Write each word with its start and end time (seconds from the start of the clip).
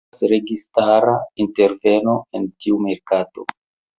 Ne 0.03 0.09
estas 0.15 0.21
registara 0.29 1.11
interveno 1.43 2.17
en 2.39 2.47
tiu 2.65 2.83
merkato. 2.87 3.49